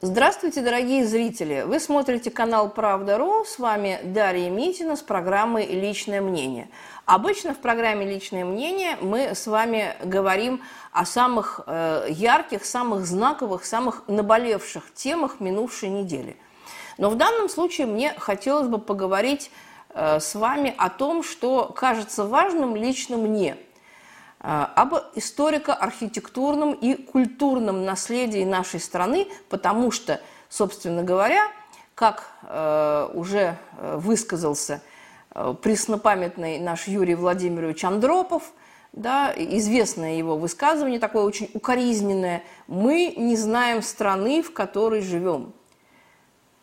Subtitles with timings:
[0.00, 1.64] Здравствуйте, дорогие зрители!
[1.66, 3.44] Вы смотрите канал «Правда.ру».
[3.44, 6.68] С вами Дарья Митина с программой «Личное мнение».
[7.04, 13.64] Обычно в программе «Личное мнение» мы с вами говорим о самых э, ярких, самых знаковых,
[13.64, 16.36] самых наболевших темах минувшей недели.
[16.96, 19.50] Но в данном случае мне хотелось бы поговорить
[19.88, 23.56] э, с вами о том, что кажется важным лично мне–
[24.40, 31.48] об историко-архитектурном и культурном наследии нашей страны, потому что, собственно говоря,
[31.96, 34.80] как э, уже э, высказался
[35.34, 38.52] э, преснопамятный наш Юрий Владимирович Андропов,
[38.92, 45.52] да, известное его высказывание, такое очень укоризненное, мы не знаем страны, в которой живем.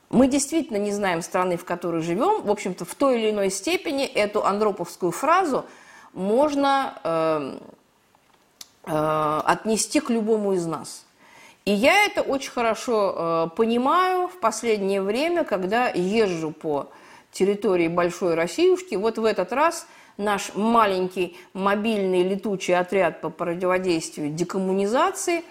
[0.10, 2.44] Мы действительно не знаем страны, в которой живем.
[2.44, 5.66] В общем-то, в той или иной степени эту андроповскую фразу–
[6.16, 7.60] можно э,
[8.86, 11.06] э, отнести к любому из нас.
[11.66, 16.88] И я это очень хорошо э, понимаю в последнее время, когда езжу по
[17.32, 18.96] территории Большой Россиюшки.
[18.96, 25.44] Вот в этот раз наш маленький мобильный летучий отряд по противодействию декоммунизации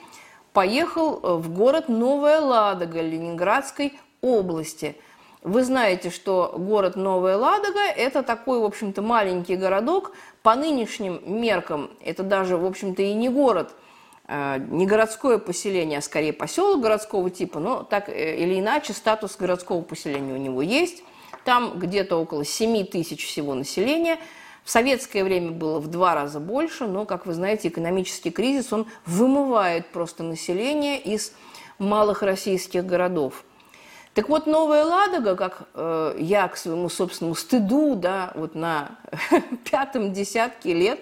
[0.54, 3.92] поехал э, в город Новая Ладога Ленинградской
[4.22, 4.96] области–
[5.44, 10.12] вы знаете, что город Новая Ладога– это такой, в общем-то, маленький городок.
[10.42, 13.74] По нынешним меркам это даже, в общем-то, и не город,
[14.26, 19.36] э, не городское поселение, а скорее поселок городского типа, но так э, или иначе статус
[19.36, 21.04] городского поселения у него есть.
[21.44, 24.18] Там где-то около 7 тысяч всего населения.
[24.64, 28.86] В советское время было в два раза больше, но, как вы знаете, экономический кризис, он
[29.04, 31.34] вымывает просто население из
[31.78, 33.44] малых российских городов–
[34.14, 38.92] так вот, Новая Ладога, как э, я к своему собственному стыду, да, вот на
[39.70, 41.00] пятом десятке лет,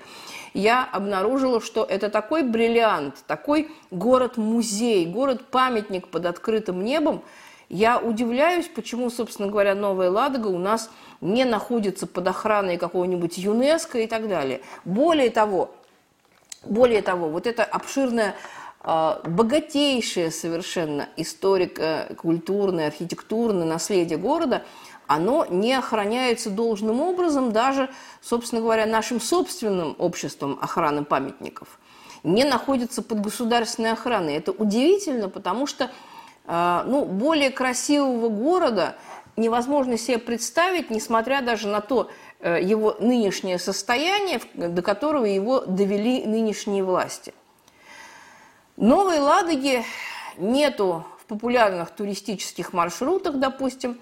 [0.54, 7.22] я обнаружила, что это такой бриллиант, такой город-музей, город-памятник под открытым небом.
[7.68, 10.90] Я удивляюсь, почему, собственно говоря, Новая Ладога у нас
[11.20, 14.62] не находится под охраной какого-нибудь ЮНЕСКО и так далее.
[14.84, 15.70] Более того,
[16.64, 18.34] более того, вот это обширное
[18.84, 24.64] богатейшее совершенно историко-культурное, архитектурное наследие города,
[25.06, 31.78] оно не охраняется должным образом даже, собственно говоря, нашим собственным обществом охраны памятников.
[32.22, 34.36] Не находится под государственной охраной.
[34.36, 35.90] Это удивительно, потому что
[36.44, 38.96] а, ну, более красивого города
[39.36, 42.10] невозможно себе представить, несмотря даже на то
[42.40, 47.32] э, его нынешнее состояние, до которого его довели нынешние власти.
[48.82, 49.84] Новой Ладоги
[50.36, 54.00] нету в популярных туристических маршрутах, допустим,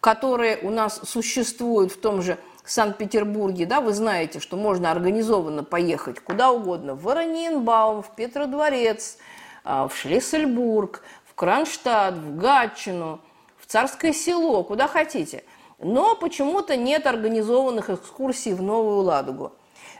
[0.00, 2.36] которые у нас существуют в том же
[2.66, 9.16] Санкт-Петербурге, да, вы знаете, что можно организованно поехать куда угодно, в Вороненбаум, в Петродворец,
[9.64, 13.20] а, в Шлиссельбург, в Кронштадт, в Гатчину,
[13.56, 15.44] в Царское село, куда хотите.
[15.78, 19.52] Но почему-то нет организованных экскурсий в Новую Ладогу.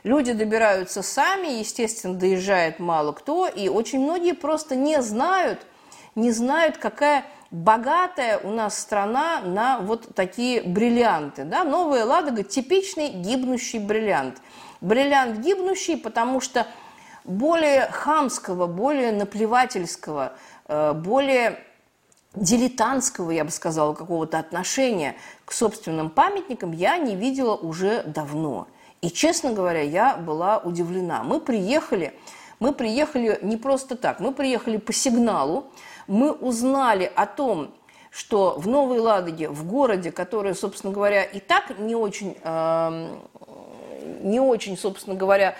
[0.03, 5.59] Люди добираются сами, естественно, доезжает мало кто, и очень многие просто не знают,
[6.15, 11.43] не знают, какая богатая у нас страна на вот такие бриллианты.
[11.43, 11.63] Да?
[11.63, 14.41] Новая Ладога– типичный гибнущий бриллиант.
[14.79, 16.65] Бриллиант гибнущий, потому что
[17.23, 20.33] более хамского, более наплевательского,
[20.67, 21.63] э, более
[22.33, 28.67] дилетантского, я бы сказала, какого-то отношения к собственным памятникам я не видела уже давно–
[29.01, 31.23] и, честно говоря, я была удивлена.
[31.23, 32.13] Мы приехали,
[32.59, 35.65] мы приехали не просто так, мы приехали по сигналу,
[36.07, 37.73] мы узнали о том,
[38.11, 43.17] что в Новой Ладоге, в городе, который, собственно говоря, и так не очень, э,
[44.21, 45.55] не очень, собственно говоря,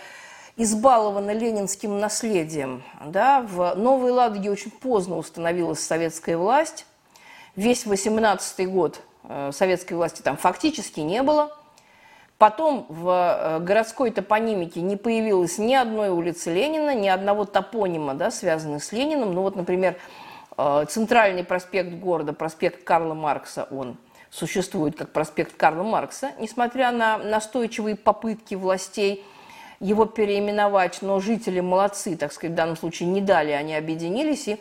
[0.57, 6.85] избалована ленинским наследием, да, в Новой Ладоге очень поздно установилась советская власть.
[7.55, 11.57] Весь 18 год э, советской власти там фактически не было–
[12.41, 18.31] Потом в э, городской топонимике не появилось ни одной улицы Ленина, ни одного топонима, да,
[18.31, 19.35] связанного с Лениным.
[19.35, 19.95] Ну вот, например,
[20.57, 23.95] э, центральный проспект города, проспект Карла Маркса, он
[24.31, 29.23] существует как проспект Карла Маркса, несмотря на настойчивые попытки властей
[29.79, 34.59] его переименовать, но жители молодцы, так сказать, в данном случае не дали, они объединились и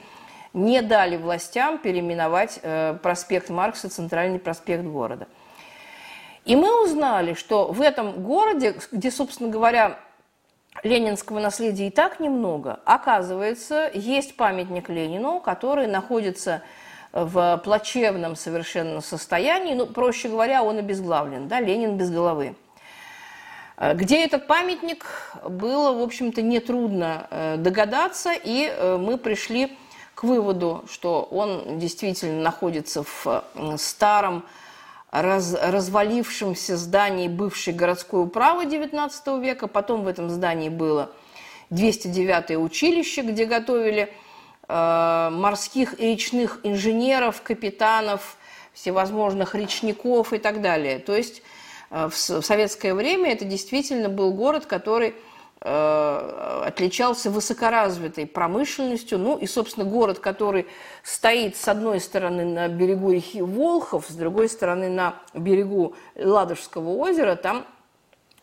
[0.52, 5.28] не дали властям переименовать э, проспект Маркса, центральный проспект города–
[6.44, 9.98] и мы узнали, что в этом городе, где, собственно говоря,
[10.82, 16.62] ленинского наследия и так немного, оказывается, есть памятник Ленину, который находится
[17.12, 22.54] в плачевном совершенно состоянии, ну, проще говоря, он обезглавлен, да, Ленин без головы.
[23.94, 25.06] Где этот памятник,
[25.42, 29.78] было, в общем-то, нетрудно э, догадаться, и э, мы пришли
[30.14, 33.42] к выводу, что он действительно находится в
[33.78, 34.44] старом,
[35.10, 39.66] раз, развалившемся здании бывшей городской управы XIX века.
[39.66, 41.10] Потом в этом здании было
[41.70, 44.12] 209-е училище, где готовили
[44.68, 48.36] э, морских и речных инженеров, капитанов,
[48.72, 50.98] всевозможных речников и так далее.
[50.98, 51.42] То есть
[51.90, 55.14] э, в, в советское время это действительно был город, который
[55.62, 59.18] отличался высокоразвитой промышленностью.
[59.18, 60.66] Ну и, собственно, город, который
[61.02, 67.36] стоит с одной стороны на берегу реки Волхов, с другой стороны на берегу Ладожского озера,
[67.36, 67.66] там,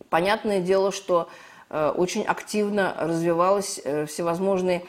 [0.10, 1.28] понятное дело, что
[1.70, 4.84] э, очень активно развивалось э, всевозможные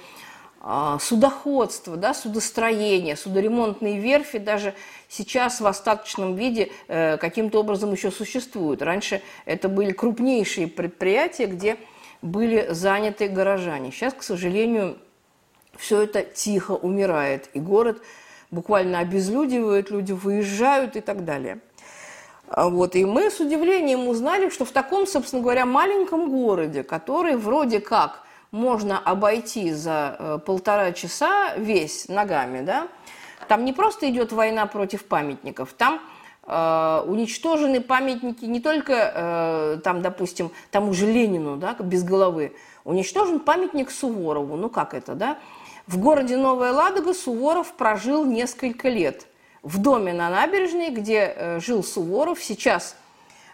[0.60, 4.74] а, судоходство, да, судостроение, судоремонтные верфи даже
[5.08, 8.82] сейчас в остаточном виде э, каким-то образом еще существуют.
[8.82, 11.76] Раньше это были крупнейшие предприятия, где
[12.22, 13.90] были заняты горожане.
[13.90, 14.98] Сейчас, к сожалению,
[15.76, 18.02] все это тихо умирает, и город
[18.50, 21.60] буквально обезлюдивает, люди выезжают и так далее.
[22.48, 27.36] А вот, и мы с удивлением узнали, что в таком, собственно говоря, маленьком городе, который
[27.36, 32.88] вроде как можно обойти за э, полтора часа весь ногами, да,
[33.48, 36.00] там не просто идет война против памятников, там
[36.48, 42.54] уничтожены памятники не только, э, там, допустим, тому же Ленину, да, без головы,
[42.84, 44.56] уничтожен памятник Суворову.
[44.56, 45.36] Ну как это, да?
[45.86, 49.26] В городе Новая Ладога Суворов прожил несколько лет.
[49.62, 52.96] В доме на набережной, где э, жил Суворов, сейчас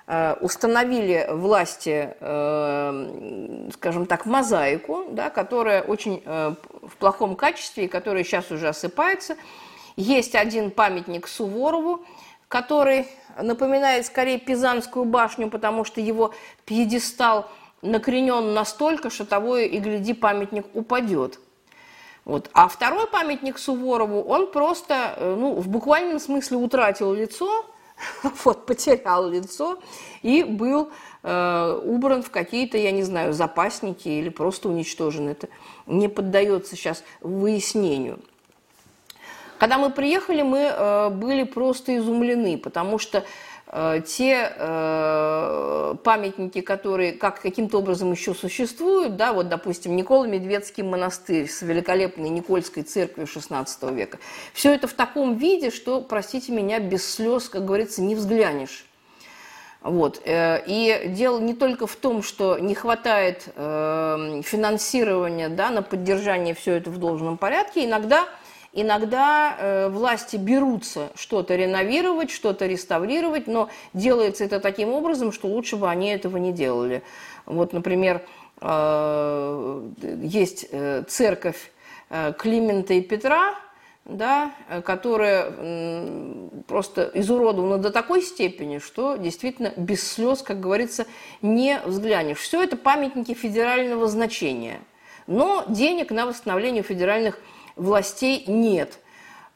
[0.07, 7.89] э, установили власти, э, скажем так, мозаику, да, которая очень э, в плохом качестве и
[7.89, 9.37] которая сейчас уже осыпается–
[9.97, 12.05] есть один памятник Суворову,
[12.49, 13.09] который
[13.41, 17.51] напоминает скорее Пизанскую башню, потому что его пьедестал
[17.83, 21.39] накренен настолько, что того и гляди памятник упадет.
[22.25, 22.51] Вот.
[22.55, 27.67] А второй памятник Суворову, он просто, э, ну, в буквальном смысле утратил лицо,
[28.45, 29.79] вот, потерял лицо
[30.23, 30.91] и был
[31.23, 35.29] э, убран в какие-то, я не знаю, запасники или просто уничтожен.
[35.29, 35.49] Это
[35.87, 38.21] не поддается сейчас выяснению.
[39.59, 43.25] Когда мы приехали, мы э, были просто изумлены, потому что
[43.69, 50.83] э, те э, памятники, которые как, каким-то образом еще существуют, да, вот, допустим, Никола Медведский
[50.83, 54.19] монастырь с великолепной Никольской церковью XVI века,
[54.53, 58.87] все это в таком виде, что, простите меня, без слез, как говорится, не взглянешь.
[59.83, 60.23] Вот.
[60.27, 66.89] И дело не только в том, что не хватает финансирования да, на поддержание все это
[66.89, 68.27] в должном порядке, иногда
[68.77, 75.77] Иногда э, власти берутся что-то реновировать, что-то реставрировать, но делается это таким образом, что лучше
[75.77, 77.05] бы они этого не делали.
[77.47, 78.23] Вот, например,
[78.61, 79.89] э,
[80.23, 81.71] есть э, церковь
[82.11, 83.55] э, Климента и Петра,
[84.05, 84.51] да,
[84.85, 85.51] которая
[86.67, 91.07] просто изуродована до такой степени, что действительно без слез, как говорится,
[91.41, 92.37] не взглянешь.
[92.37, 94.81] Все это памятники федерального значения.
[95.27, 97.39] Но денег на восстановление федеральных
[97.77, 98.99] властей нет.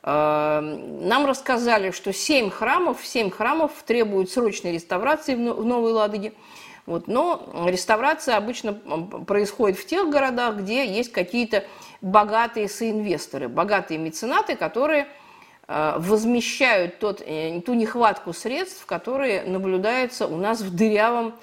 [0.03, 6.32] Э, нам рассказали, что семь храмов, семь храмов требуют срочной реставрации в Новой Ладоге.
[6.87, 11.65] Вот, но реставрация обычно происходит в тех городах, где есть какие-то
[12.00, 15.06] богатые соинвесторы, богатые меценаты, которые
[15.66, 21.35] э, возмещают тот, э, ту нехватку средств, которые наблюдаются у нас в дырявом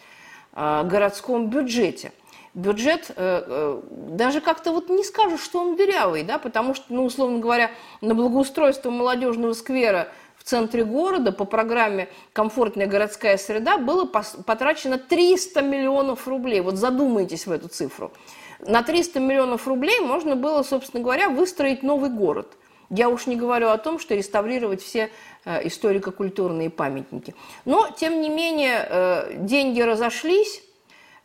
[0.54, 2.14] городском бюджете–
[2.56, 7.04] бюджет э, э, даже как-то вот не скажешь, что он дырявый, да, потому что, ну,
[7.04, 7.70] условно говоря,
[8.02, 10.08] на благоустройство молодежного сквера
[10.38, 16.62] в центре города по программе «Комфортная городская среда» было потрачено 300 миллионов рублей.
[16.62, 18.12] Вот задумайтесь в эту цифру.
[18.60, 22.58] На 300 миллионов рублей можно было, собственно говоря, выстроить новый город.
[22.90, 25.10] Я уж не говорю о том, что реставрировать все
[25.44, 27.36] э, историко-культурные памятники.
[27.66, 30.62] Но, тем не менее, деньги разошлись,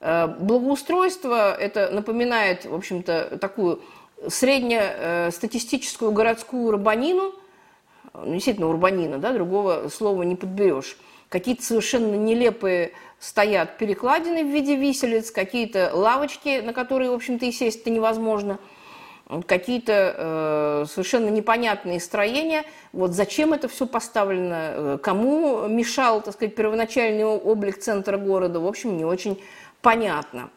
[0.00, 3.80] благоустройство это напоминает, в общем-то, такую
[4.28, 7.34] среднестатистическую городскую урбанину,
[8.14, 10.96] ну, действительно урбанина, да, другого слова не подберешь.
[11.28, 17.52] Какие-то совершенно нелепые стоят перекладины в виде виселиц, какие-то лавочки, на которые, в общем-то, и
[17.52, 18.58] сесть-то невозможно,
[19.46, 22.64] какие-то э, совершенно непонятные строения.
[22.92, 28.66] Вот зачем это все поставлено, э, кому мешал, так сказать, первоначальный облик центра города, в
[28.66, 29.40] общем, не очень
[29.82, 30.50] понятно.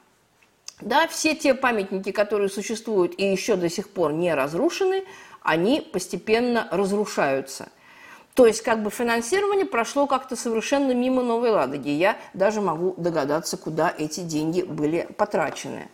[0.82, 5.04] Да, все те памятники, которые существуют и еще до сих пор не разрушены,
[5.42, 7.70] они постепенно разрушаются.
[8.34, 11.90] То есть как бы финансирование прошло как-то совершенно мимо Новой Ладоги.
[11.90, 15.90] Я даже могу догадаться, куда эти деньги были потрачены.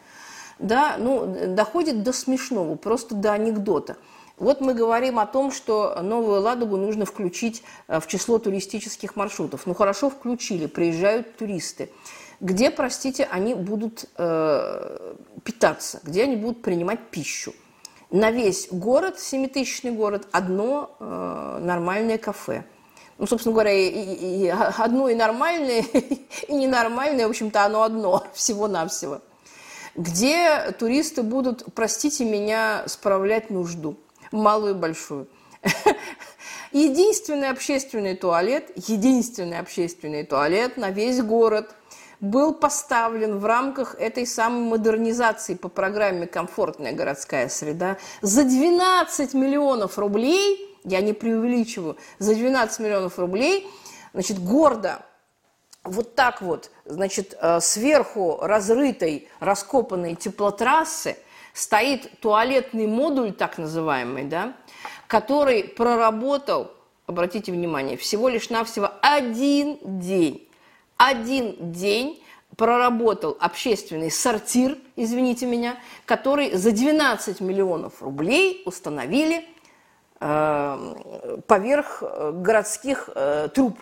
[0.58, 3.98] Да, ну, доходит до смешного, просто до анекдота.
[4.38, 9.66] Вот мы говорим о том, что Новую Ладогу нужно включить э, в число туристических маршрутов.
[9.66, 11.90] Ну хорошо, включили, приезжают туристы.
[12.40, 17.54] Где, простите, они будут э, питаться, где они будут принимать пищу?
[18.12, 22.64] На весь город, семитысячный город, одно э, нормальное кафе.
[23.18, 25.84] Ну, собственно говоря, и, и, и одно и нормальное,
[26.48, 29.22] и ненормальное, в общем-то, оно одно, всего-навсего.
[29.96, 33.98] Где туристы будут, простите меня, справлять нужду–
[34.32, 35.28] малую и большую.
[36.72, 41.76] Единственный общественный туалет, единственный общественный туалет на весь город
[42.20, 49.98] был поставлен в рамках этой самой модернизации по программе «Комфортная городская среда» за 12 миллионов
[49.98, 53.68] рублей, я не преувеличиваю, за 12 миллионов рублей,
[54.14, 55.04] значит, гордо
[55.84, 61.18] вот так вот, значит, э, сверху разрытой, раскопанной теплотрассы–
[61.54, 64.54] стоит туалетный модуль, так называемый, да,
[65.08, 66.72] который проработал,
[67.06, 70.49] обратите внимание, всего лишь навсего один день.
[71.00, 72.22] Один день
[72.58, 79.46] проработал общественный сортир, извините меня, который за 12 миллионов рублей установили
[80.20, 83.80] э, поверх э, городских э, труб.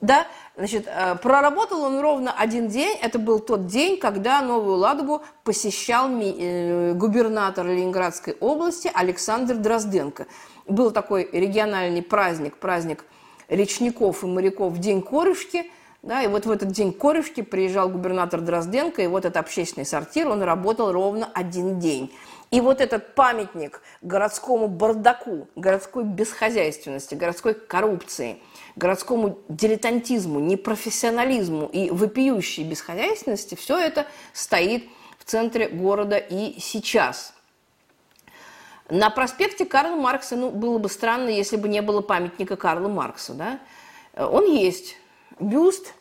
[0.00, 2.96] Да, значит, э, проработал он ровно один день.
[3.02, 10.26] Это был тот день, когда Новую Ладогу посещал э, губернатор Ленинградской области Александр Дрозденко.
[10.66, 13.04] Был такой региональный праздник, праздник
[13.48, 15.70] речников и моряков День Корюшки.
[16.02, 20.28] Да, и вот в этот день Корюшки приезжал губернатор Дрозденко, и вот этот общественный сортир,
[20.28, 22.12] он работал ровно один день.
[22.50, 28.38] И вот этот памятник городскому бардаку, городской бесхозяйственности, городской коррупции,
[28.76, 34.88] городскому дилетантизму, непрофессионализму и вопиющей бесхозяйственности, все это стоит
[35.18, 37.34] в центре города и сейчас.
[38.88, 43.34] На проспекте Карла Маркса, ну, было бы странно, если бы не было памятника Карла Маркса,
[43.34, 43.58] да?
[44.16, 44.96] Он есть.
[45.40, 45.94] Бюст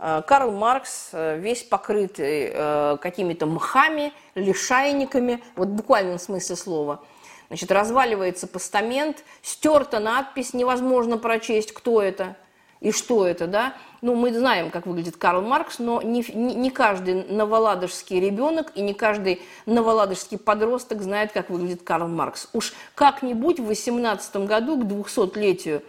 [0.00, 7.04] Э, Карл Маркс э, весь покрытый э, какими-то мхами, лишайниками, вот в буквальном смысле слова.
[7.48, 12.36] Значит, разваливается постамент, стерта надпись, невозможно прочесть, кто это
[12.80, 13.74] и что это, да.
[14.00, 18.80] Ну, мы знаем, как выглядит Карл Маркс, но не, не, не каждый новоладожский ребенок и
[18.80, 22.48] не каждый новоладожский подросток знает, как выглядит Карл Маркс.
[22.54, 25.82] Уж как-нибудь в 18 году, к 200-летию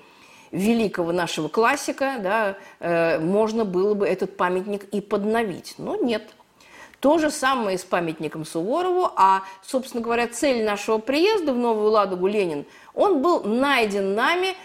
[0.52, 5.76] великого нашего классика, да, э, можно было бы этот памятник и подновить.
[5.78, 6.24] Но нет.
[7.00, 12.28] То же самое с памятником Суворову, а, собственно говоря, цель нашего приезда в Новую Ладогу
[12.28, 14.56] Ленин, он был найден нами,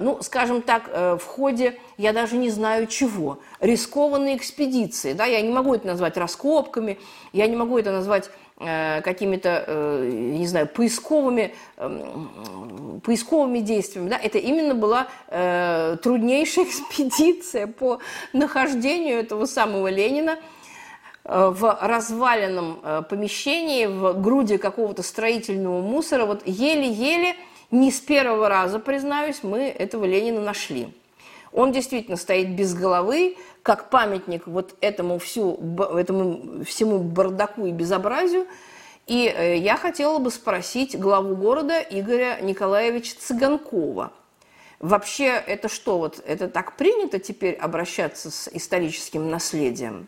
[0.00, 5.12] ну, скажем так, э, в ходе, я даже не знаю чего, рискованной экспедиции.
[5.12, 5.26] Да?
[5.26, 6.98] Я не могу это назвать раскопками,
[7.32, 14.08] я не могу это назвать Э, какими-то, э, не знаю, поисковыми, эм, поисковыми действиями.
[14.08, 14.18] Да?
[14.20, 18.00] Это именно была э, труднейшая экспедиция по
[18.32, 20.38] нахождению этого самого Ленина
[21.24, 26.24] в разваленном помещении, в груди какого-то строительного мусора.
[26.24, 27.36] Вот еле-еле,
[27.70, 30.92] не с первого раза, признаюсь, мы этого Ленина нашли.
[31.52, 35.58] Он действительно стоит без головы, как памятник вот этому, всю,
[35.96, 38.46] этому всему бардаку и безобразию.
[39.06, 44.12] И э, я хотела бы спросить главу города Игоря Николаевича Цыганкова.
[44.80, 50.06] Вообще это что, вот это так принято теперь обращаться с историческим наследием?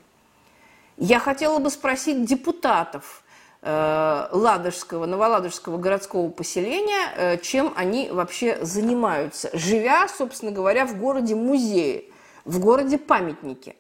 [0.97, 3.25] Я хотела бы спросить депутатов
[3.63, 12.05] Ладожского, Новоладожского городского поселения, э, чем они вообще занимаются, живя, собственно говоря, в городе-музее
[12.45, 13.77] в городе памятники.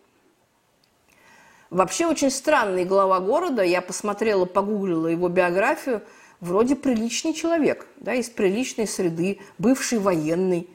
[1.71, 6.03] Вообще очень странный глава города, я посмотрела, погуглила его биографию,
[6.41, 10.69] вроде приличный человек, да, из приличной среды, бывший военный.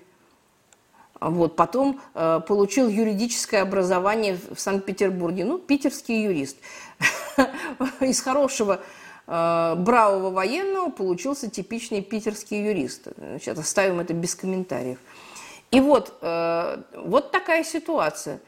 [1.19, 6.57] Вот, потом э, получил юридическое образование в Санкт-Петербурге, ну, питерский юрист.
[8.01, 8.81] Из хорошего
[9.27, 13.07] э, бравого военного получился типичный питерский юрист.
[13.17, 14.99] Значит, оставим это без комментариев.
[15.71, 18.39] И вот, э, вот такая ситуация.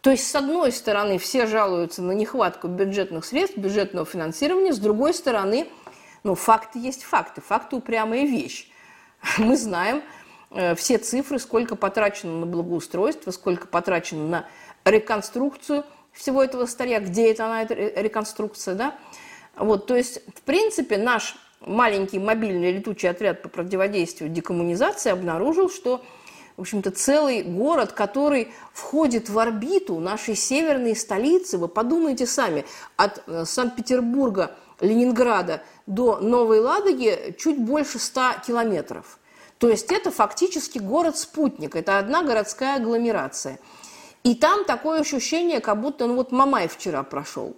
[0.00, 5.12] То есть, с одной стороны, все жалуются на нехватку бюджетных средств, бюджетного финансирования, с другой
[5.14, 5.66] стороны,
[6.22, 8.70] ну, факты есть факты, факты упрямая вещь.
[9.38, 10.02] Мы знаем
[10.50, 14.46] э, все цифры, сколько потрачено на благоустройство, сколько потрачено на
[14.84, 15.84] реконструкцию
[16.16, 18.94] всего этого старья, где это она, эта реконструкция, да.
[19.56, 26.02] Вот, то есть, в принципе, наш маленький мобильный летучий отряд по противодействию декоммунизации обнаружил, что
[26.56, 31.58] в общем-то, целый город, который входит в орбиту нашей северной столицы.
[31.58, 32.64] Вы подумайте сами,
[32.96, 39.18] от э, Санкт-Петербурга, Ленинграда до Новой Ладоги чуть больше 100 километров.
[39.58, 43.58] То есть это фактически город-спутник, это одна городская агломерация.
[44.26, 47.56] И там такое ощущение, как будто ну вот Мамай вчера прошел.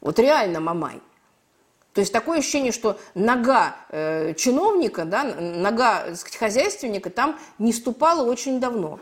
[0.00, 0.98] Вот реально Мамай.
[1.92, 8.24] То есть такое ощущение, что нога э, чиновника, да, нога сказать, хозяйственника там не ступала
[8.24, 8.98] очень давно.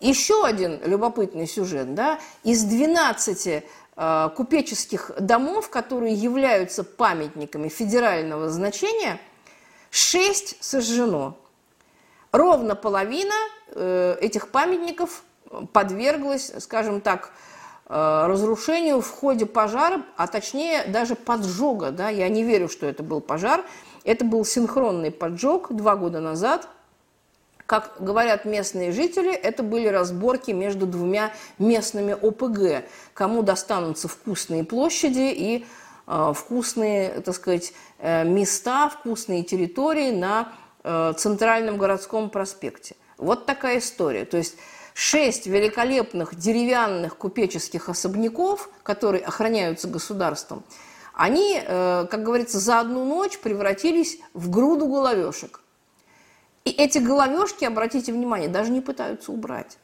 [0.00, 1.94] Еще один любопытный сюжет.
[1.94, 3.46] Да, из 12
[3.94, 9.20] э, купеческих домов, которые являются памятниками федерального значения,
[9.90, 11.36] 6 сожжено.
[12.32, 13.36] Ровно половина
[13.68, 15.22] э, этих памятников
[15.72, 17.32] подверглась, скажем так,
[17.88, 21.92] Э, разрушению в ходе пожара, а точнее даже поджога.
[21.92, 22.08] Да?
[22.08, 23.64] Я не верю, что это был пожар.
[24.02, 26.68] Это был синхронный поджог два года назад.
[27.64, 35.32] Как говорят местные жители, это были разборки между двумя местными ОПГ, кому достанутся вкусные площади
[35.32, 35.66] и
[36.08, 42.96] э, вкусные, так сказать, э, места, вкусные территории на э, центральном городском проспекте.
[43.16, 44.24] Вот такая история.
[44.24, 44.56] То есть
[44.96, 50.64] шесть великолепных деревянных купеческих особняков, которые охраняются государством,
[51.12, 55.60] они, э, как говорится, за одну ночь превратились в груду головешек.
[56.64, 59.76] И эти головешки, обратите внимание, даже не пытаются убрать.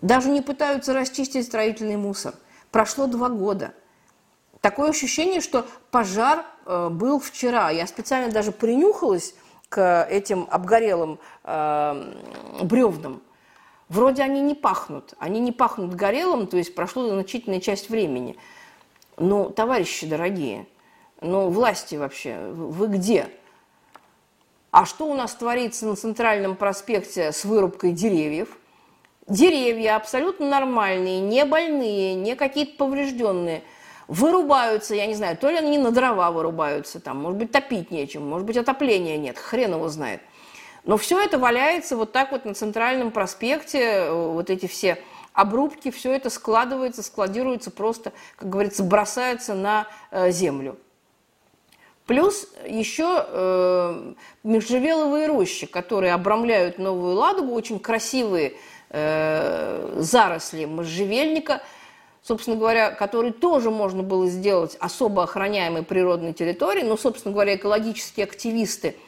[0.00, 2.34] Даже не пытаются расчистить строительный мусор.
[2.72, 3.74] Прошло два года.
[4.60, 7.70] Такое ощущение, что пожар э, был вчера.
[7.70, 9.36] Я специально даже принюхалась
[9.68, 12.14] к этим обгорелым э,
[12.64, 13.22] бревнам.
[13.90, 18.36] Вроде они не пахнут, они не пахнут горелым, то есть прошло значительная часть времени.
[19.18, 20.68] Но, товарищи дорогие,
[21.20, 23.28] но власти вообще, вы где?
[24.70, 28.56] А что у нас творится на центральном проспекте с вырубкой деревьев?
[29.26, 33.64] Деревья абсолютно нормальные, не больные, не какие-то поврежденные.
[34.06, 38.24] Вырубаются, я не знаю, то ли они на дрова вырубаются, там, может быть, топить нечем,
[38.24, 40.20] может быть, отопления нет, хрен его знает.
[40.84, 44.98] Но все это валяется вот так вот на центральном проспекте, э, вот эти все
[45.32, 50.78] обрубки, все это складывается, складируется просто, как говорится, бросается на э, землю.
[52.06, 58.54] Плюс еще э, межжевеловые рощи, которые обрамляют Новую Ладогу, очень красивые
[58.88, 61.62] э, заросли можжевельника,
[62.22, 68.24] собственно говоря, которые тоже можно было сделать особо охраняемой природной территорией, но, собственно говоря, экологические
[68.24, 68.96] активисты–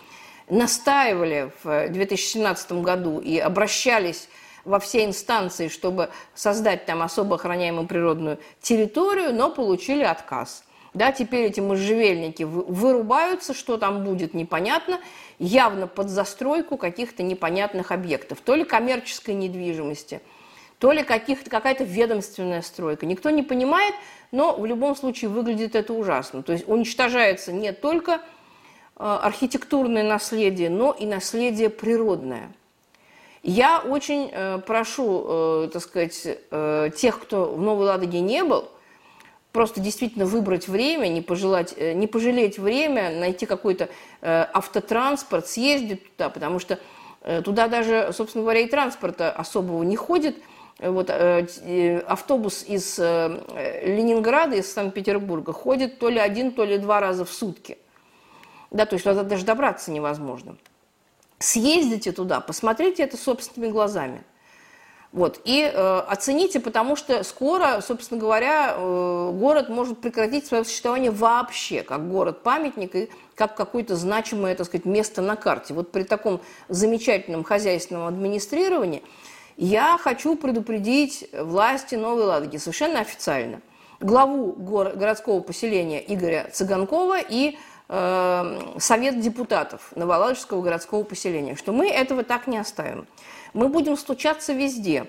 [0.48, 4.28] настаивали в 2017 году и обращались
[4.64, 10.64] во все инстанции, чтобы создать там особо охраняемую природную территорию, но получили отказ.
[10.94, 15.00] Да, теперь эти можжевельники вырубаются, что там будет, непонятно,
[15.38, 20.20] явно под застройку каких-то непонятных объектов, то ли коммерческой недвижимости,
[20.78, 23.06] то ли какая-то ведомственная стройка.
[23.06, 23.94] Никто не понимает,
[24.32, 26.42] но в любом случае выглядит это ужасно.
[26.42, 28.20] То есть уничтожается не только
[29.02, 32.52] архитектурное наследие, но и наследие природное.
[33.42, 36.38] Я очень э, прошу, э, так сказать,
[36.96, 38.68] тех, кто в Новой Ладоге не был,
[39.50, 43.88] просто действительно выбрать время, не, пожелать, не пожалеть время, найти какой-то
[44.22, 46.78] автотранспорт, съездить туда, потому что
[47.44, 50.38] туда даже, собственно говоря, и транспорта особого не ходит.
[50.78, 57.30] Вот, автобус из Ленинграда, из Санкт-Петербурга ходит то ли один, то ли два раза в
[57.30, 57.76] сутки
[58.72, 60.56] да, то есть туда даже добраться невозможно.
[61.38, 64.22] Съездите туда, посмотрите это собственными глазами.
[65.12, 71.10] Вот, и э, оцените, потому что скоро, собственно говоря, э, город может прекратить свое существование
[71.10, 75.74] вообще, как город-памятник и как какое-то значимое, так сказать, место на карте.
[75.74, 79.02] Вот при таком замечательном хозяйственном администрировании
[79.58, 83.60] я хочу предупредить власти Новой Ладоги совершенно официально.
[84.00, 87.58] Главу городского поселения Игоря Цыганкова и
[87.94, 93.06] Эм, совет депутатов Новоладожского городского поселения, что мы этого так не оставим.
[93.52, 95.04] Мы будем стучаться везде.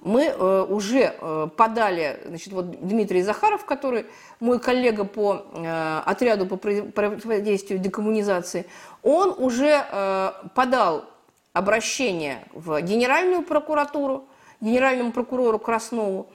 [0.00, 4.06] Мы э, уже э, подали, значит, вот Дмитрий Захаров, который
[4.40, 8.66] мой коллега по э, отряду по противодействию декоммунизации,
[9.04, 11.04] он уже э, подал
[11.52, 14.24] обращение в Генеральную прокуратуру,
[14.60, 16.26] генеральному прокурору Краснову,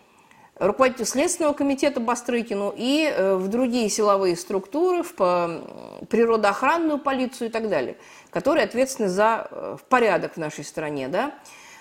[0.57, 5.61] руководителю Следственного комитета Бастрыкину и э, в другие силовые структуры, в
[6.09, 7.97] природоохранную полицию и так далее,
[8.29, 11.07] которые ответственны за э, порядок в нашей стране.
[11.07, 11.33] Да?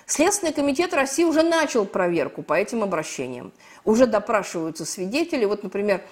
[0.06, 3.52] Следственный комитет России уже начал проверку по этим обращениям.
[3.84, 5.44] Уже допрашиваются свидетели.
[5.44, 6.02] Вот, например,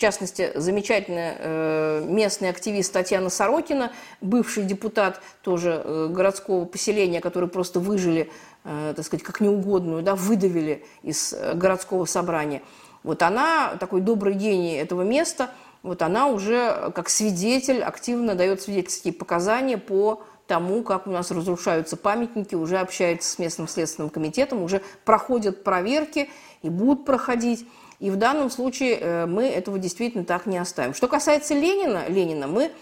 [0.00, 8.30] частности, замечательная э, местный активист Татьяна Сорокина, бывший депутат тоже городского поселения, который просто выжили
[8.64, 12.62] э, так сказать, как неугодную, да, выдавили из э, городского собрания.
[13.02, 15.50] Вот она, такой добрый гений этого места,
[15.82, 21.96] вот она уже как свидетель активно дает свидетельские показания по тому, как у нас разрушаются
[21.96, 26.28] памятники, уже общается с местным следственным комитетом, уже проходят проверки
[26.62, 27.66] и будут проходить.
[28.00, 30.94] И в данном случае э, мы этого действительно так не оставим.
[30.94, 32.72] Что касается Ленина, Ленина мы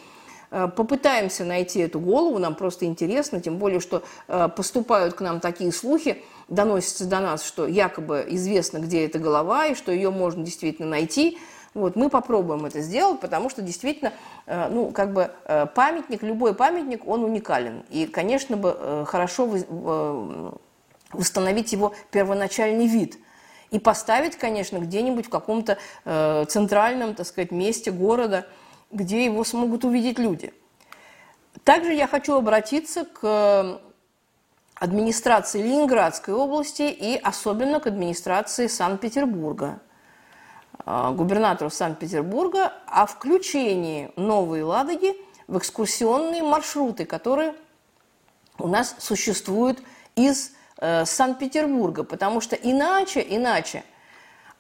[0.51, 5.41] э, попытаемся найти эту голову, нам просто интересно, тем более, что э, поступают к нам
[5.41, 10.45] такие слухи, доносятся до нас, что якобы известно, где эта голова, и что ее можно
[10.45, 11.39] действительно найти.
[11.75, 14.13] Вот, мы попробуем это сделать, потому что действительно,
[14.47, 15.31] ну, как бы
[15.75, 17.85] памятник, любой памятник, он уникален.
[17.91, 19.55] И, конечно, бы хорошо
[21.13, 23.19] восстановить его первоначальный вид–
[23.71, 28.47] и поставить, конечно, где-нибудь в каком-то э, центральном, так сказать, месте города,
[28.91, 30.53] где его смогут увидеть люди.
[31.65, 33.81] Также я хочу обратиться к
[34.75, 39.81] администрации Ленинградской области и особенно к администрации Санкт-Петербурга,
[40.87, 45.15] э, губернатору Санкт-Петербурга о включении Новой Ладоги
[45.47, 47.55] в экскурсионные маршруты, которые
[48.59, 49.81] у нас существуют
[50.15, 53.83] из Э, Санкт-Петербурга, потому что иначе, иначе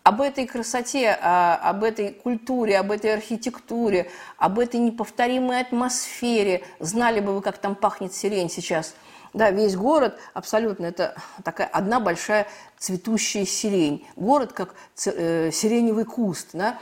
[0.03, 7.35] об этой красоте, об этой культуре, об этой архитектуре, об этой неповторимой атмосфере, знали бы
[7.35, 8.95] вы, как там пахнет сирень сейчас.
[9.35, 12.47] Да, весь город абсолютно, это такая одна большая
[12.79, 14.07] цветущая сирень.
[14.17, 16.79] Город как э, сиреневый куст, да.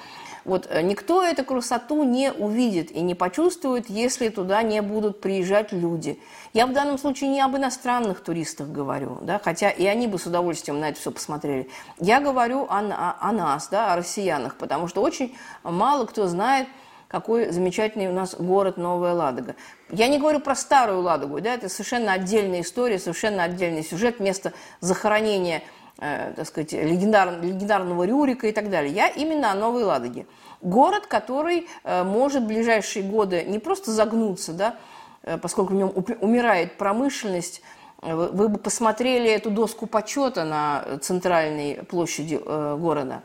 [0.46, 5.72] Вот э, никто эту красоту не увидит и не почувствует, если туда не будут приезжать
[5.72, 6.20] люди.
[6.52, 10.26] Я в данном случае не об иностранных туристах говорю, да, хотя и они бы с
[10.26, 11.68] удовольствием на это все посмотрели.
[11.98, 16.68] Я говорю о, о, о нас, да, о россиянах, потому что очень мало кто знает,
[17.08, 19.56] какой замечательный у нас город Новая Ладога.
[19.90, 24.52] Я не говорю про старую Ладогу, да, это совершенно отдельная история, совершенно отдельный сюжет, место
[24.80, 25.64] захоронения–
[25.98, 28.92] э, так сказать, легендар, легендарного Рюрика и так далее.
[28.92, 30.26] Я именно о Новой Ладоге.
[30.62, 34.76] Город, который э, может в ближайшие годы не просто загнуться, да,
[35.22, 37.62] э, поскольку в нем умирает промышленность,
[38.02, 43.22] э, вы бы посмотрели эту доску почета на центральной площади города.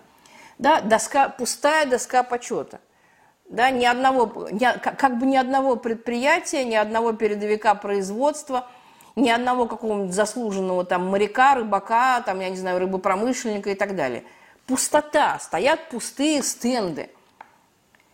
[0.59, 2.79] Да, доска, пустая доска почета.
[3.49, 8.67] Да, ни одного, ни, как бы ни одного предприятия, ни одного передовика производства–
[9.15, 14.23] ни одного какого-нибудь заслуженного там моряка, рыбака, там, я не знаю, рыбопромышленника и так далее.
[14.67, 17.09] Пустота, стоят пустые стенды.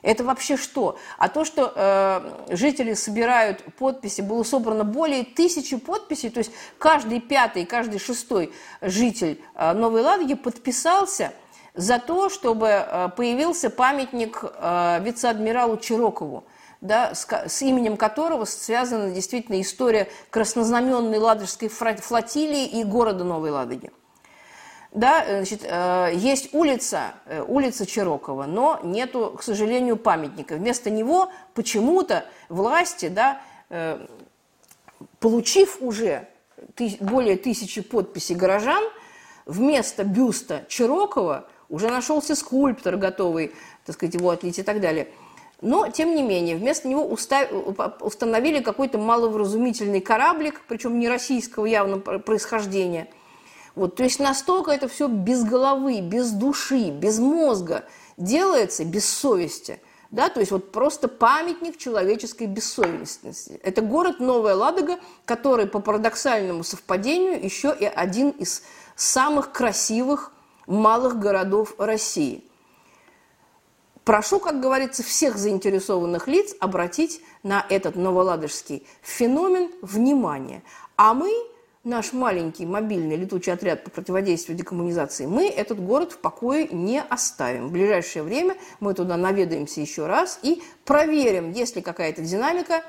[0.04, 0.98] Это вообще что?
[1.18, 7.20] А то, что э, жители собирают подписи, было собрано более тысячи подписей, то есть каждый
[7.20, 11.34] пятый, каждый шестой житель э, Новой Ладоги подписался
[11.74, 16.46] за то, чтобы э, появился памятник э, вице-адмиралу Чирокову
[16.82, 23.92] да, с, с именем которого связана действительно история краснознаменной Ладожской флотилии и города Новой Ладоги.
[24.92, 30.56] Да, значит, э, есть улица, э, улица Чирокова, но нету, к сожалению, памятника.
[30.56, 34.00] Вместо него почему-то власти, да, э,
[35.20, 36.28] получив уже
[37.00, 38.84] более тысячи подписей горожан,
[39.46, 43.54] вместо бюста Чирокова уже нашелся скульптор, готовый,
[43.86, 45.10] так сказать, его отлить и так далее–
[45.62, 53.08] но, тем не менее, вместо него установили какой-то маловразумительный кораблик, причем не российского явно происхождения.
[53.76, 57.86] Вот, то есть настолько это все без головы, без души, без мозга
[58.18, 59.80] делается, без совести.
[60.10, 63.60] Да, то есть вот просто памятник человеческой бессовестности.
[63.62, 68.64] Это город Новая Ладога, который по парадоксальному совпадению еще и один из
[68.96, 70.32] самых красивых
[70.66, 72.44] малых городов России.
[74.08, 80.64] Прошу, как говорится, всех заинтересованных лиц обратить на этот новоладожский феномен внимание.
[80.96, 81.30] А мы,
[81.84, 87.68] наш маленький мобильный летучий отряд по противодействию декоммунизации, мы этот город в покое не оставим.
[87.68, 92.86] В ближайшее время мы туда наведаемся еще раз и проверим, есть ли какая-то динамика,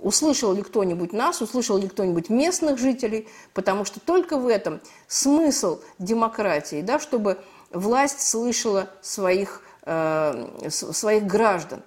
[0.00, 5.78] услышал ли кто-нибудь нас, услышал ли кто-нибудь местных жителей, потому что только в этом смысл
[6.00, 7.38] демократии, да, чтобы
[7.70, 11.82] власть слышала своих своих граждан.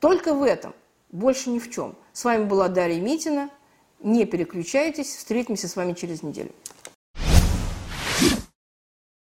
[0.00, 0.74] Только в этом,
[1.10, 1.94] больше ни в чем.
[2.12, 3.50] С вами была Дарья Митина.
[4.00, 6.50] Не переключайтесь, встретимся с вами через неделю.